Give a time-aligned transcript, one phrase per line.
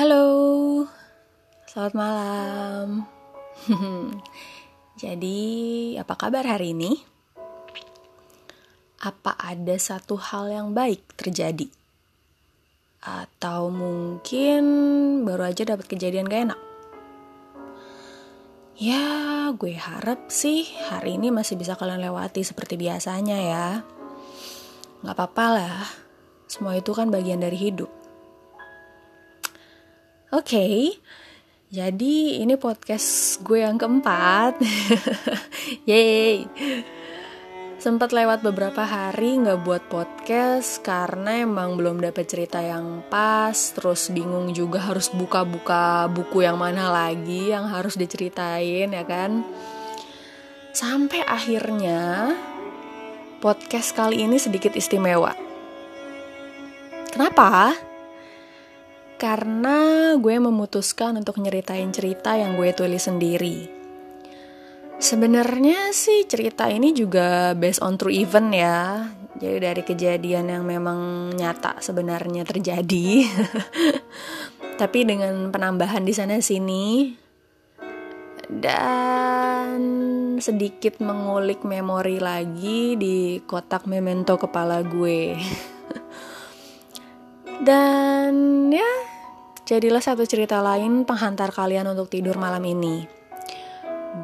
[0.00, 0.88] Halo,
[1.68, 3.04] selamat malam.
[5.04, 6.96] Jadi, apa kabar hari ini?
[9.04, 11.68] Apa ada satu hal yang baik terjadi?
[13.04, 14.64] Atau mungkin
[15.28, 16.60] baru aja dapat kejadian gak enak?
[18.80, 23.68] Ya, gue harap sih hari ini masih bisa kalian lewati seperti biasanya ya.
[25.04, 25.84] Gak apa-apa lah,
[26.48, 27.99] semua itu kan bagian dari hidup.
[30.30, 30.74] Oke, okay,
[31.74, 34.62] jadi ini podcast gue yang keempat.
[35.90, 36.46] Yeay.
[37.82, 44.06] Sempat lewat beberapa hari nggak buat podcast karena emang belum dapet cerita yang pas, terus
[44.14, 49.42] bingung juga harus buka-buka buku yang mana lagi yang harus diceritain ya kan.
[50.70, 52.38] Sampai akhirnya
[53.42, 55.34] podcast kali ini sedikit istimewa.
[57.10, 57.89] Kenapa?
[59.20, 63.68] Karena gue memutuskan untuk nyeritain cerita yang gue tulis sendiri.
[64.96, 69.12] Sebenarnya sih cerita ini juga based on true event ya.
[69.36, 73.28] Jadi dari kejadian yang memang nyata sebenarnya terjadi.
[74.80, 77.12] Tapi dengan penambahan di sana sini
[78.48, 79.78] dan
[80.40, 85.36] sedikit mengulik memori lagi di kotak memento kepala gue.
[87.60, 88.32] dan
[88.72, 88.92] ya,
[89.68, 93.04] jadilah satu cerita lain penghantar kalian untuk tidur malam ini.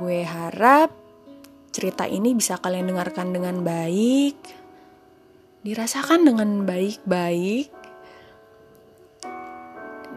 [0.01, 0.91] Gue harap
[1.71, 4.41] cerita ini bisa kalian dengarkan dengan baik,
[5.61, 7.69] dirasakan dengan baik-baik,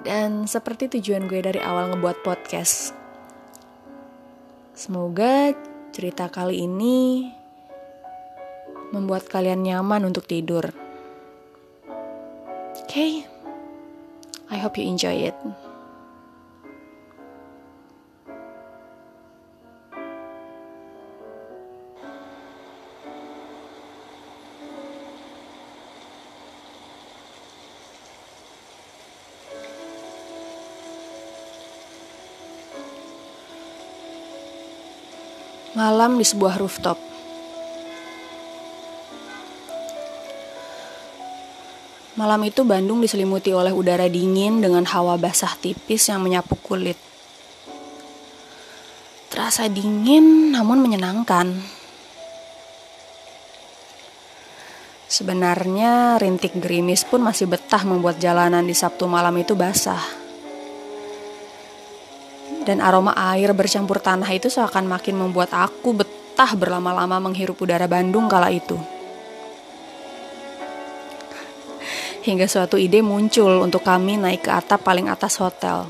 [0.08, 2.96] dan seperti tujuan gue dari awal ngebuat podcast.
[4.72, 5.52] Semoga
[5.92, 7.28] cerita kali ini
[8.96, 10.89] membuat kalian nyaman untuk tidur.
[12.90, 13.22] Okay?
[14.50, 15.38] I hope you enjoy it.
[35.78, 37.09] Malam di sebuah rooftop.
[42.20, 47.00] Malam itu Bandung diselimuti oleh udara dingin dengan hawa basah tipis yang menyapu kulit.
[49.32, 51.56] Terasa dingin namun menyenangkan.
[55.08, 60.20] Sebenarnya rintik gerimis pun masih betah membuat jalanan di Sabtu malam itu basah
[62.68, 68.30] dan aroma air bercampur tanah itu seakan makin membuat aku betah berlama-lama menghirup udara Bandung
[68.30, 68.99] kala itu.
[72.20, 75.88] Hingga suatu ide muncul untuk kami naik ke atap paling atas hotel.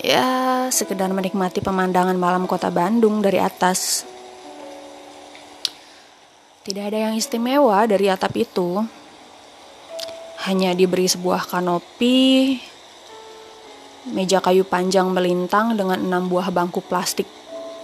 [0.00, 4.02] Ya, sekedar menikmati pemandangan malam kota Bandung dari atas.
[6.64, 8.82] Tidak ada yang istimewa dari atap itu.
[10.48, 12.56] Hanya diberi sebuah kanopi,
[14.08, 17.28] meja kayu panjang melintang dengan enam buah bangku plastik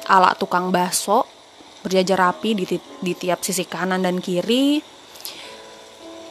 [0.09, 1.29] ala tukang baso
[1.85, 4.96] berjajar rapi di, di tiap sisi kanan dan kiri.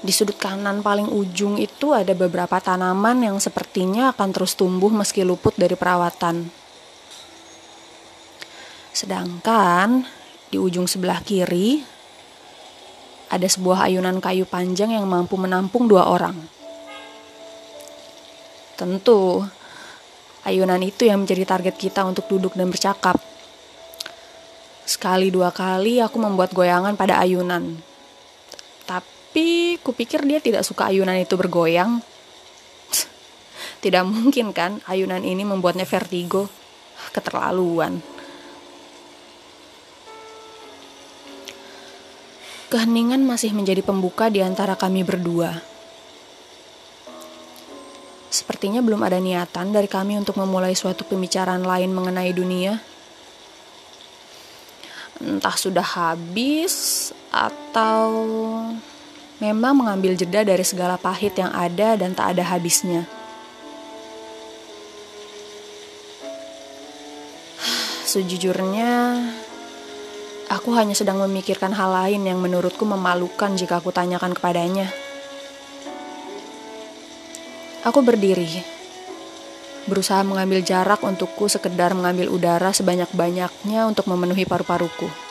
[0.06, 5.26] Di sudut kanan paling ujung itu ada beberapa tanaman yang sepertinya akan terus tumbuh meski
[5.26, 6.46] luput dari perawatan.
[8.94, 10.06] Sedangkan
[10.54, 11.82] di ujung sebelah kiri
[13.34, 16.38] ada sebuah ayunan kayu panjang yang mampu menampung dua orang.
[18.78, 19.42] Tentu,
[20.46, 23.18] ayunan itu yang menjadi target kita untuk duduk dan bercakap.
[24.86, 27.76] Sekali dua kali aku membuat goyangan pada ayunan.
[28.86, 32.02] Tapi kupikir dia tidak suka ayunan itu bergoyang.
[33.86, 36.50] Tidak mungkin kan ayunan ini membuatnya vertigo.
[37.14, 38.02] Keterlaluan.
[42.66, 45.54] Keheningan masih menjadi pembuka di antara kami berdua.
[48.34, 52.76] Sepertinya belum ada niatan dari kami untuk memulai suatu pembicaraan lain mengenai dunia.
[55.24, 58.12] Entah sudah habis atau
[59.44, 63.04] memang mengambil jeda dari segala pahit yang ada dan tak ada habisnya.
[68.12, 69.20] Sejujurnya,
[70.48, 74.88] aku hanya sedang memikirkan hal lain yang menurutku memalukan jika aku tanyakan kepadanya.
[77.86, 78.66] Aku berdiri,
[79.86, 85.25] berusaha mengambil jarak untukku sekedar mengambil udara sebanyak-banyaknya untuk memenuhi paru-paruku.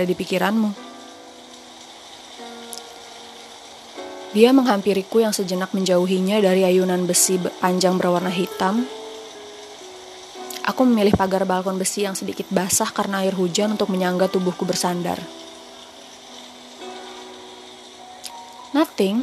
[0.00, 0.72] Ada di pikiranmu.
[4.32, 8.88] Dia menghampiriku yang sejenak menjauhinya dari ayunan besi panjang berwarna hitam.
[10.64, 15.20] Aku memilih pagar balkon besi yang sedikit basah karena air hujan untuk menyangga tubuhku bersandar.
[18.72, 19.20] Nothing.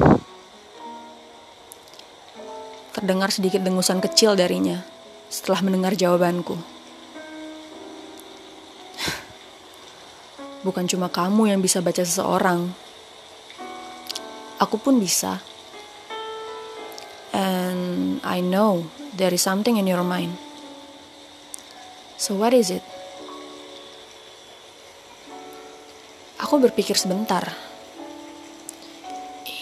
[2.94, 4.84] Terdengar sedikit dengusan kecil darinya
[5.32, 6.77] setelah mendengar jawabanku.
[10.68, 12.76] Bukan cuma kamu yang bisa baca seseorang.
[14.60, 15.40] Aku pun bisa.
[17.32, 20.36] And I know there is something in your mind.
[22.20, 22.84] So what is it?
[26.44, 27.56] Aku berpikir sebentar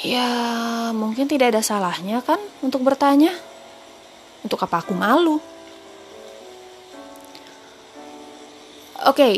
[0.05, 3.33] Ya, mungkin tidak ada salahnya kan untuk bertanya.
[4.45, 5.41] Untuk apa aku malu?
[9.01, 9.35] Oke, okay,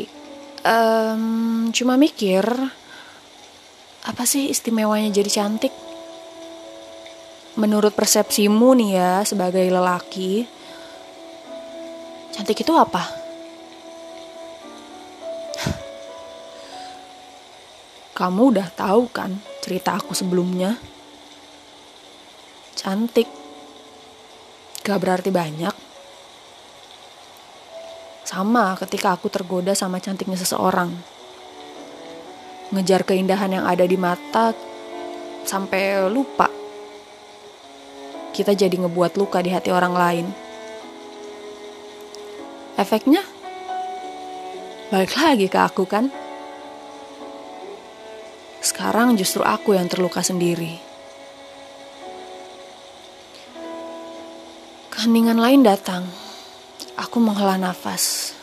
[0.63, 2.45] um, cuma mikir
[4.07, 5.73] apa sih istimewanya jadi cantik?
[7.57, 10.45] Menurut persepsimu nih ya sebagai lelaki,
[12.31, 13.03] cantik itu apa?
[18.17, 20.73] Kamu udah tahu kan cerita aku sebelumnya.
[22.73, 23.29] Cantik.
[24.81, 25.75] Gak berarti banyak.
[28.27, 30.91] Sama ketika aku tergoda sama cantiknya seseorang.
[32.75, 34.51] Ngejar keindahan yang ada di mata
[35.47, 36.51] sampai lupa.
[38.35, 40.27] Kita jadi ngebuat luka di hati orang lain.
[42.75, 43.23] Efeknya
[44.91, 46.11] balik lagi ke aku kan?
[48.59, 50.83] Sekarang justru aku yang terluka sendiri.
[54.91, 56.26] Keheningan lain datang.
[57.17, 58.37] Aku menghela nafas.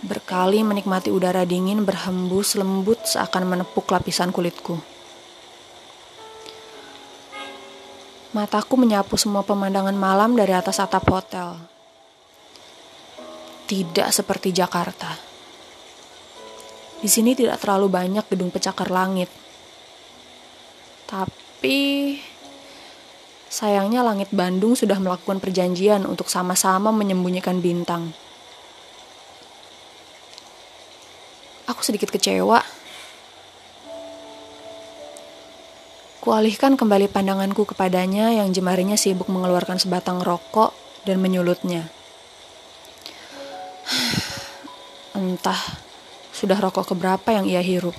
[0.00, 4.80] Berkali menikmati udara dingin berhembus lembut seakan menepuk lapisan kulitku.
[8.32, 11.60] Mataku menyapu semua pemandangan malam dari atas atap hotel.
[13.68, 15.12] Tidak seperti Jakarta.
[16.96, 19.28] Di sini tidak terlalu banyak gedung pecakar langit.
[21.04, 22.16] Tapi
[23.54, 28.10] sayangnya langit Bandung sudah melakukan perjanjian untuk sama-sama menyembunyikan bintang.
[31.70, 32.58] Aku sedikit kecewa.
[36.18, 40.74] Kualihkan kembali pandanganku kepadanya yang jemarinya sibuk mengeluarkan sebatang rokok
[41.06, 41.86] dan menyulutnya.
[45.14, 45.60] Entah
[46.34, 47.94] sudah rokok keberapa yang ia hirup.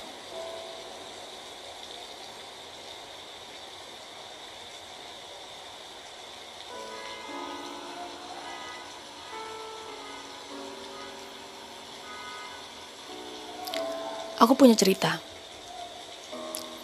[14.40, 15.16] Aku punya cerita.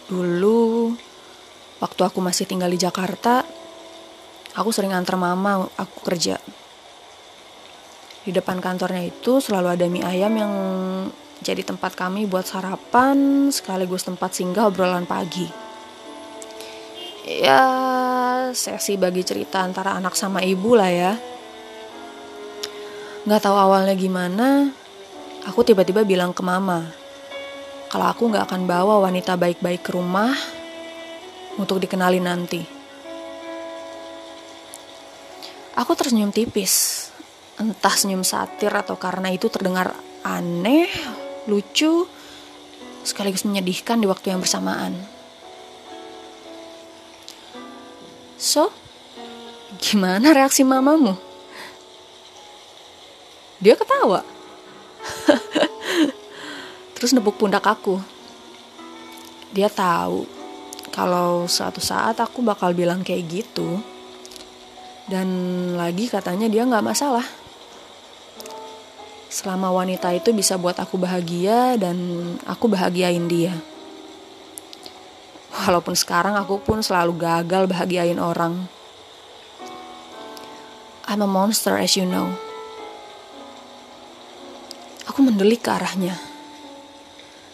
[0.08, 0.92] Dulu,
[1.80, 3.44] waktu aku masih tinggal di Jakarta,
[4.56, 6.40] aku sering antar mama aku kerja.
[8.22, 10.52] Di depan kantornya itu selalu ada mie ayam yang
[11.42, 15.50] jadi tempat kami buat sarapan sekaligus tempat singgah obrolan pagi.
[17.26, 17.62] Ya,
[18.54, 21.12] sesi bagi cerita antara anak sama ibu lah ya.
[23.26, 24.70] Gak tahu awalnya gimana,
[25.46, 26.90] aku tiba-tiba bilang ke mama,
[27.92, 30.32] kalau aku gak akan bawa wanita baik-baik ke rumah
[31.60, 32.64] untuk dikenali nanti.
[35.76, 37.08] Aku tersenyum tipis,
[37.60, 39.92] entah senyum satir atau karena itu terdengar
[40.24, 40.88] aneh
[41.44, 42.08] lucu,
[43.04, 44.96] sekaligus menyedihkan di waktu yang bersamaan.
[48.40, 48.72] So,
[49.76, 51.12] gimana reaksi mamamu?
[53.60, 54.24] Dia ketawa.
[57.02, 57.98] Terus nepuk pundak aku.
[59.50, 60.22] Dia tahu
[60.94, 63.82] kalau suatu saat aku bakal bilang kayak gitu.
[65.10, 65.26] Dan
[65.74, 67.26] lagi katanya dia nggak masalah
[69.32, 71.98] selama wanita itu bisa buat aku bahagia dan
[72.46, 73.58] aku bahagiain dia.
[75.50, 78.70] Walaupun sekarang aku pun selalu gagal bahagiain orang.
[81.10, 82.30] I'm a monster as you know.
[85.10, 86.31] Aku mendelik ke arahnya.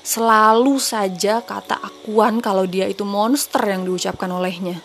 [0.09, 4.81] Selalu saja kata akuan kalau dia itu monster yang diucapkan olehnya.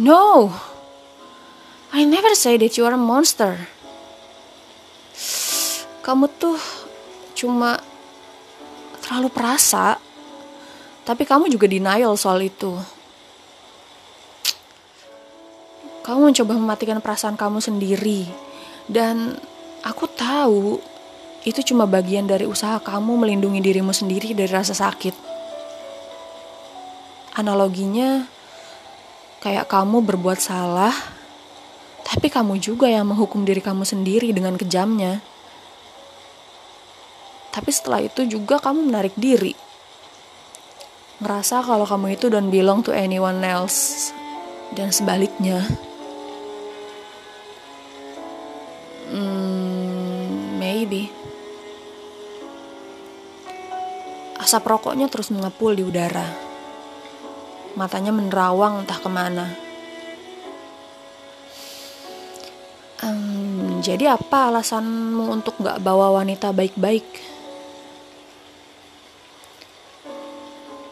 [0.00, 0.48] No,
[1.92, 3.68] I never say that you are a monster.
[6.00, 6.56] Kamu tuh
[7.36, 7.76] cuma
[9.04, 10.00] terlalu perasa
[11.04, 12.80] tapi kamu juga denial soal itu.
[16.00, 18.24] Kamu mencoba mematikan perasaan kamu sendiri
[18.88, 19.36] dan
[19.84, 20.93] aku tahu
[21.44, 25.12] itu cuma bagian dari usaha kamu melindungi dirimu sendiri dari rasa sakit.
[27.36, 28.24] Analoginya,
[29.44, 30.94] kayak kamu berbuat salah,
[32.00, 35.20] tapi kamu juga yang menghukum diri kamu sendiri dengan kejamnya.
[37.52, 39.52] Tapi setelah itu juga kamu menarik diri.
[41.20, 44.10] Ngerasa kalau kamu itu don't belong to anyone else.
[44.74, 45.62] Dan sebaliknya.
[49.14, 51.23] Hmm, maybe.
[54.54, 56.30] Asap rokoknya terus mengepul di udara.
[57.74, 59.50] Matanya menerawang entah ke mana.
[63.02, 67.02] Um, jadi apa alasanmu untuk gak bawa wanita baik-baik?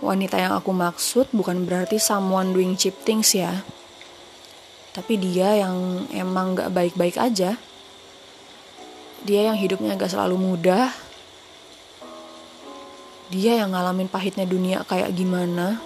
[0.03, 3.63] Wanita yang aku maksud bukan berarti someone doing cheap things ya.
[4.91, 7.55] Tapi dia yang emang gak baik-baik aja.
[9.23, 11.12] Dia yang hidupnya gak selalu mudah,
[13.33, 15.81] dia yang ngalamin pahitnya dunia kayak gimana?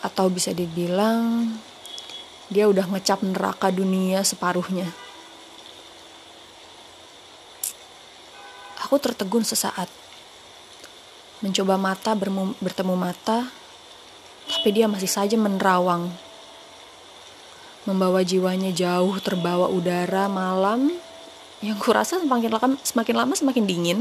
[0.00, 1.52] Atau bisa dibilang
[2.48, 4.88] dia udah ngecap neraka dunia separuhnya?
[8.88, 9.92] Aku tertegun sesaat.
[11.44, 13.44] Mencoba mata bertemu mata
[14.48, 16.08] tapi dia masih saja menerawang.
[17.84, 20.88] Membawa jiwanya jauh terbawa udara malam.
[21.60, 24.00] Yang kurasa semakin lama semakin lama semakin dingin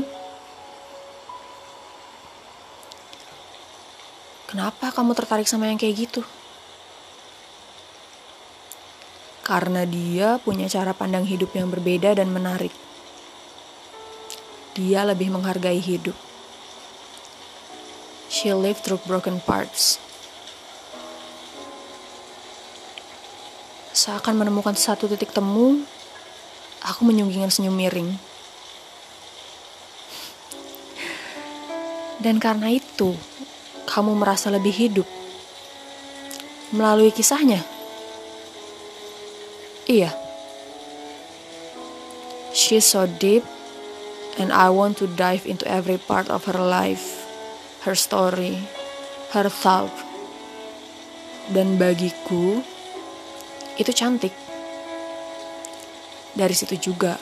[4.61, 6.21] Kenapa kamu tertarik sama yang kayak gitu?
[9.41, 12.69] Karena dia punya cara pandang hidup yang berbeda dan menarik.
[14.77, 16.13] Dia lebih menghargai hidup.
[18.29, 19.97] She lived through broken parts.
[23.97, 25.81] Seakan menemukan satu titik temu,
[26.85, 28.13] aku menyunggingkan senyum miring.
[32.21, 33.17] Dan karena itu,
[33.91, 35.07] kamu merasa lebih hidup
[36.71, 37.59] melalui kisahnya.
[39.83, 40.15] Iya.
[42.55, 43.43] She's so deep
[44.39, 47.27] and I want to dive into every part of her life,
[47.83, 48.63] her story,
[49.35, 49.91] her thought.
[51.51, 52.63] Dan bagiku
[53.75, 54.31] itu cantik.
[56.31, 57.19] Dari situ juga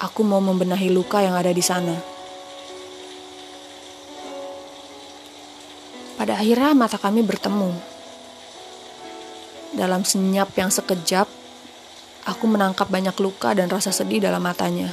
[0.00, 2.19] aku mau membenahi luka yang ada di sana.
[6.20, 7.72] Pada akhirnya mata kami bertemu.
[9.72, 11.24] Dalam senyap yang sekejap,
[12.28, 14.92] aku menangkap banyak luka dan rasa sedih dalam matanya.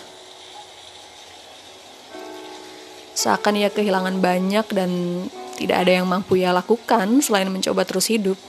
[3.11, 4.89] Seakan ia kehilangan banyak dan
[5.59, 8.39] tidak ada yang mampu ia lakukan selain mencoba terus hidup.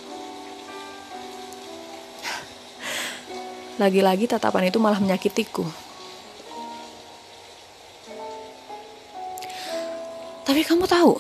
[3.83, 5.67] Lagi-lagi tatapan itu malah menyakitiku.
[10.47, 11.19] Tapi kamu tahu,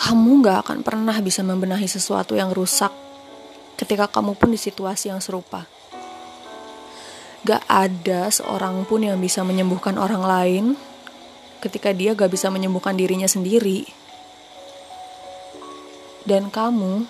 [0.00, 2.88] kamu gak akan pernah bisa membenahi sesuatu yang rusak
[3.76, 5.68] ketika kamu pun di situasi yang serupa.
[7.44, 10.64] Gak ada seorang pun yang bisa menyembuhkan orang lain
[11.60, 13.84] ketika dia gak bisa menyembuhkan dirinya sendiri.
[16.24, 17.04] Dan kamu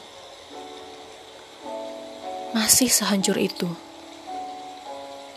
[2.50, 3.70] masih sehancur itu.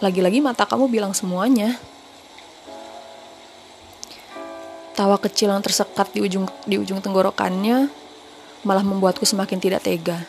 [0.02, 1.78] Lagi-lagi mata kamu bilang semuanya.
[4.94, 7.90] Tawa kecil yang tersekat di ujung di ujung tenggorokannya
[8.62, 10.22] malah membuatku semakin tidak tega.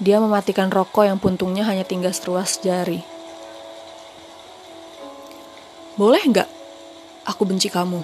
[0.00, 3.04] Dia mematikan rokok yang puntungnya hanya tinggal seruas jari.
[6.00, 6.48] Boleh nggak
[7.28, 8.00] aku benci kamu?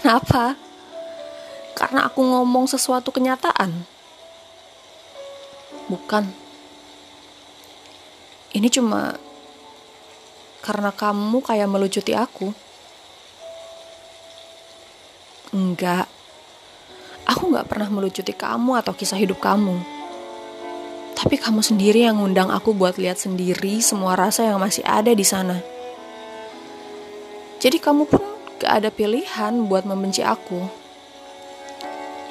[0.00, 0.56] Kenapa?
[1.76, 3.84] Karena aku ngomong sesuatu kenyataan.
[5.92, 6.24] Bukan.
[8.56, 9.20] Ini cuma
[10.66, 12.50] karena kamu kayak melucuti aku.
[15.54, 16.10] Enggak.
[17.22, 19.78] Aku gak pernah melucuti kamu atau kisah hidup kamu.
[21.14, 25.22] Tapi kamu sendiri yang ngundang aku buat lihat sendiri semua rasa yang masih ada di
[25.22, 25.62] sana.
[27.62, 28.22] Jadi kamu pun
[28.58, 30.66] gak ada pilihan buat membenci aku.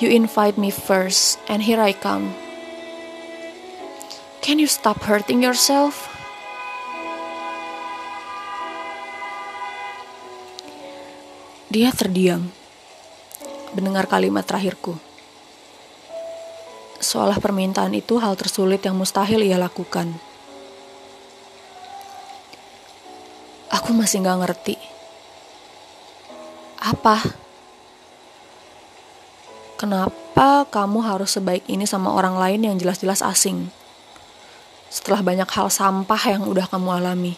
[0.04, 2.36] You invite me first, and here I come.
[4.44, 6.15] Can you stop hurting yourself?
[11.76, 12.40] Dia terdiam,
[13.76, 14.96] mendengar kalimat terakhirku.
[17.04, 20.16] Seolah permintaan itu hal tersulit yang mustahil ia lakukan.
[23.76, 24.80] Aku masih gak ngerti.
[26.80, 27.20] Apa?
[29.76, 33.68] Kenapa kamu harus sebaik ini sama orang lain yang jelas-jelas asing?
[34.96, 37.36] setelah banyak hal sampah yang udah kamu alami.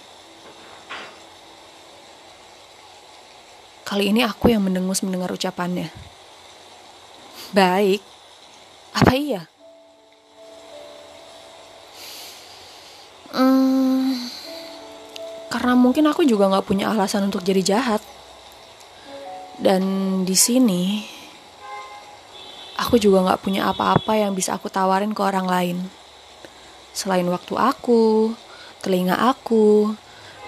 [3.88, 5.88] Kali ini aku yang mendengus mendengar ucapannya.
[7.56, 8.03] Baik,
[8.91, 9.48] apa iya?
[13.32, 14.27] Hmm,
[15.48, 18.03] karena mungkin aku juga nggak punya alasan untuk jadi jahat.
[19.56, 19.84] Dan
[20.27, 21.08] di sini,
[22.75, 25.77] aku juga nggak punya apa-apa yang bisa aku tawarin ke orang lain.
[26.91, 28.36] Selain waktu aku,
[28.84, 29.96] telinga aku,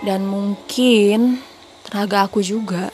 [0.04, 1.40] dan mungkin
[1.88, 2.92] tenaga aku juga.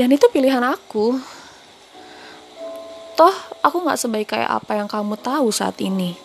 [0.00, 1.20] Dan itu pilihan aku.
[3.20, 6.16] Toh, aku nggak sebaik kayak apa yang kamu tahu saat ini.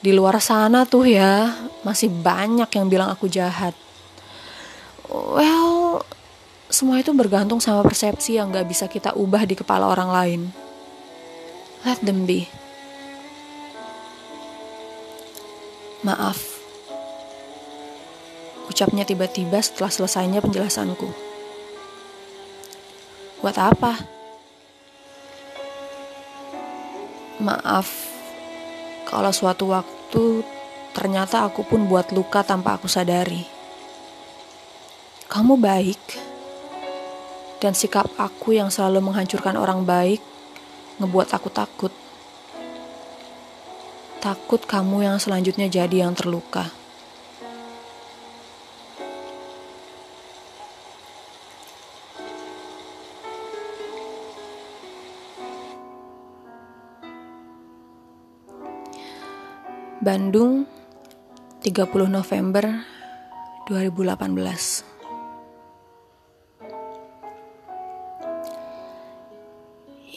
[0.00, 1.52] Di luar sana tuh ya,
[1.84, 3.76] masih banyak yang bilang aku jahat.
[5.04, 6.00] Well,
[6.72, 10.40] semua itu bergantung sama persepsi yang gak bisa kita ubah di kepala orang lain.
[11.84, 12.48] Let them be.
[16.00, 16.40] Maaf.
[18.72, 21.25] Ucapnya tiba-tiba setelah selesainya penjelasanku.
[23.46, 23.94] Buat apa?
[27.38, 27.86] Maaf
[29.06, 30.42] kalau suatu waktu
[30.90, 33.46] ternyata aku pun buat luka tanpa aku sadari.
[35.30, 36.02] Kamu baik,
[37.62, 40.18] dan sikap aku yang selalu menghancurkan orang baik
[40.98, 41.94] ngebuat aku takut.
[44.18, 46.66] Takut kamu yang selanjutnya jadi yang terluka.
[60.06, 60.70] Bandung,
[61.66, 62.62] 30 November
[63.66, 64.86] 2018.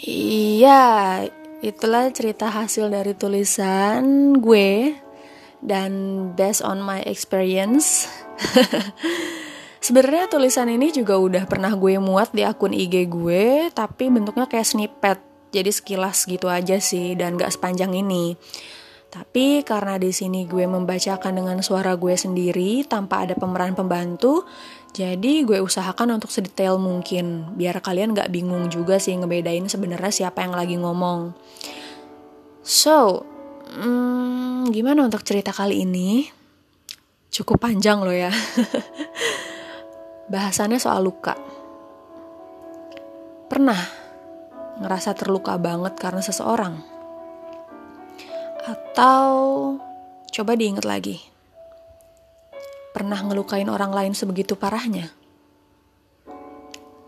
[0.05, 1.25] Iya,
[1.65, 4.93] itulah cerita hasil dari tulisan gue
[5.65, 5.91] dan
[6.37, 8.05] based on my experience.
[9.89, 14.69] Sebenarnya tulisan ini juga udah pernah gue muat di akun IG gue, tapi bentuknya kayak
[14.69, 15.17] snippet,
[15.49, 18.37] jadi sekilas gitu aja sih dan gak sepanjang ini.
[19.09, 24.45] Tapi karena di sini gue membacakan dengan suara gue sendiri tanpa ada pemeran pembantu,
[24.93, 30.45] jadi gue usahakan untuk sedetail mungkin biar kalian gak bingung juga sih ngebedain sebenarnya siapa
[30.45, 31.33] yang lagi ngomong.
[32.61, 33.25] So,
[33.73, 36.29] hmm, gimana untuk cerita kali ini?
[37.33, 38.29] Cukup panjang loh ya.
[40.33, 41.33] Bahasannya soal luka.
[43.49, 43.81] Pernah
[44.85, 46.98] ngerasa terluka banget karena seseorang?
[48.69, 49.25] Atau
[50.29, 51.17] coba diingat lagi.
[52.93, 55.09] Pernah ngelukain orang lain sebegitu parahnya?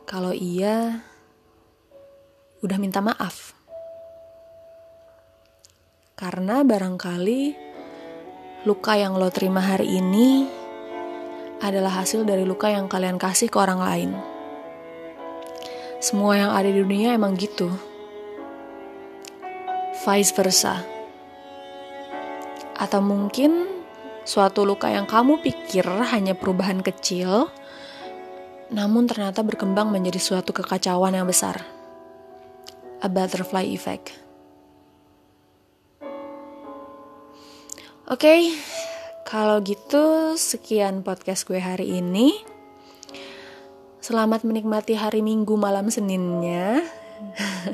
[0.09, 1.05] Kalau iya,
[2.65, 3.53] udah minta maaf.
[6.17, 7.41] Karena barangkali
[8.65, 10.49] luka yang lo terima hari ini
[11.61, 14.11] adalah hasil dari luka yang kalian kasih ke orang lain.
[16.01, 17.69] Semua yang ada di dunia emang gitu.
[20.01, 20.90] Vice versa.
[22.81, 23.69] Atau mungkin
[24.25, 27.53] suatu luka yang kamu pikir hanya perubahan kecil,
[28.73, 31.61] namun ternyata berkembang menjadi suatu kekacauan yang besar.
[33.01, 34.17] A butterfly effect.
[38.09, 38.41] Oke, okay,
[39.29, 42.33] kalau gitu sekian podcast gue hari ini.
[44.01, 46.81] Selamat menikmati hari Minggu malam Seninnya.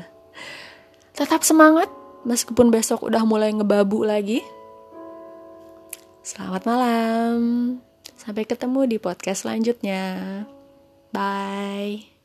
[1.18, 1.88] Tetap semangat
[2.28, 4.44] meskipun besok udah mulai ngebabu lagi.
[6.28, 7.40] Selamat malam.
[8.20, 10.44] Sampai ketemu di podcast selanjutnya.
[11.08, 12.17] Bye.